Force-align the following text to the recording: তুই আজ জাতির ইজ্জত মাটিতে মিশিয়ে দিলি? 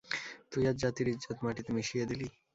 তুই 0.51 0.63
আজ 0.67 0.75
জাতির 0.83 1.07
ইজ্জত 1.07 1.37
মাটিতে 1.45 1.69
মিশিয়ে 1.75 2.05
দিলি? 2.05 2.27